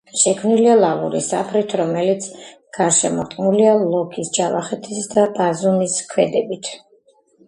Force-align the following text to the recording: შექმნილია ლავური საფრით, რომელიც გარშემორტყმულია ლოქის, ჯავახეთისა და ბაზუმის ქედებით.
შექმნილია 0.19 0.75
ლავური 0.77 1.19
საფრით, 1.25 1.73
რომელიც 1.81 2.23
გარშემორტყმულია 2.77 3.73
ლოქის, 3.81 4.31
ჯავახეთისა 4.39 5.05
და 5.13 5.27
ბაზუმის 5.37 5.99
ქედებით. 6.15 6.71